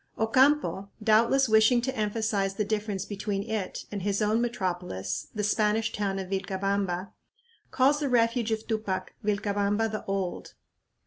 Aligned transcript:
Ocampo, 0.17 0.89
doubtless 1.03 1.47
wishing 1.47 1.79
to 1.79 1.95
emphasize 1.95 2.55
the 2.55 2.65
difference 2.65 3.05
between 3.05 3.43
it 3.43 3.85
and 3.91 4.01
his 4.01 4.19
own 4.19 4.41
metropolis, 4.41 5.27
the 5.35 5.43
Spanish 5.43 5.91
town 5.93 6.17
of 6.17 6.29
Vilcabamba, 6.29 7.11
calls 7.69 7.99
the 7.99 8.09
refuge 8.09 8.49
of 8.51 8.65
Tupac 8.67 9.13
"Vilcabamba 9.23 9.91
the 9.91 10.03
old." 10.05 10.55